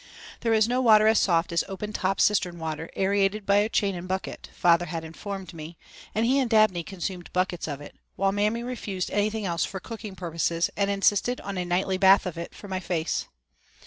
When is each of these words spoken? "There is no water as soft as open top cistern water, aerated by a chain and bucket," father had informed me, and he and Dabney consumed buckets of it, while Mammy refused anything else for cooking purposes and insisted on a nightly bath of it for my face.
"There 0.39 0.51
is 0.55 0.67
no 0.67 0.81
water 0.81 1.05
as 1.05 1.19
soft 1.19 1.51
as 1.51 1.63
open 1.69 1.93
top 1.93 2.19
cistern 2.19 2.57
water, 2.57 2.89
aerated 2.95 3.45
by 3.45 3.57
a 3.57 3.69
chain 3.69 3.93
and 3.93 4.07
bucket," 4.07 4.49
father 4.51 4.85
had 4.85 5.03
informed 5.03 5.53
me, 5.53 5.77
and 6.15 6.25
he 6.25 6.39
and 6.39 6.49
Dabney 6.49 6.81
consumed 6.83 7.31
buckets 7.33 7.67
of 7.67 7.81
it, 7.81 7.93
while 8.15 8.31
Mammy 8.31 8.63
refused 8.63 9.11
anything 9.11 9.45
else 9.45 9.63
for 9.63 9.79
cooking 9.79 10.15
purposes 10.15 10.71
and 10.75 10.89
insisted 10.89 11.39
on 11.41 11.55
a 11.55 11.65
nightly 11.65 11.99
bath 11.99 12.25
of 12.25 12.35
it 12.35 12.55
for 12.55 12.67
my 12.67 12.79
face. 12.79 13.27